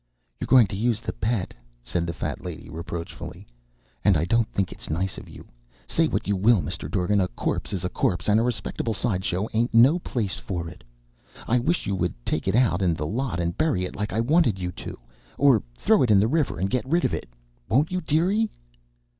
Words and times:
"You're 0.39 0.47
goin' 0.47 0.65
to 0.65 0.75
use 0.75 0.99
the 0.99 1.13
Pet," 1.13 1.53
said 1.83 2.07
the 2.07 2.11
Fat 2.13 2.43
Lady 2.43 2.71
reproachfully, 2.71 3.45
"and 4.03 4.17
I 4.17 4.25
don't 4.25 4.47
think 4.47 4.71
it 4.71 4.81
is 4.81 4.89
nice 4.89 5.19
of 5.19 5.29
you. 5.29 5.47
Say 5.87 6.07
what 6.07 6.27
you 6.27 6.35
will, 6.35 6.59
Mr. 6.63 6.89
Dorgan, 6.89 7.21
a 7.21 7.27
corpse 7.27 7.71
is 7.71 7.85
a 7.85 7.89
corpse, 7.89 8.27
and 8.27 8.39
a 8.39 8.41
respectable 8.43 8.95
side 8.95 9.23
show 9.23 9.47
ain't 9.53 9.75
no 9.75 9.99
place 9.99 10.39
for 10.39 10.67
it. 10.67 10.83
I 11.47 11.59
wish 11.59 11.85
you 11.85 11.95
would 11.97 12.15
take 12.25 12.47
it 12.47 12.55
out 12.55 12.81
in 12.81 12.95
the 12.95 13.05
lot 13.05 13.39
and 13.39 13.55
bury 13.55 13.85
it, 13.85 13.95
like 13.95 14.11
I 14.11 14.21
wanted 14.21 14.57
you 14.57 14.71
to, 14.71 14.97
or 15.37 15.61
throw 15.77 16.01
it 16.01 16.09
in 16.09 16.19
the 16.19 16.27
river 16.27 16.57
and 16.57 16.67
get 16.67 16.89
rid 16.89 17.05
of 17.05 17.13
it. 17.13 17.29
Won't 17.69 17.91
you, 17.91 18.01
dearie?" 18.01 18.49